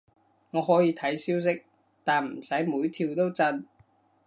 [0.49, 1.61] 我可以睇消息，
[2.03, 3.67] 但唔使每條都震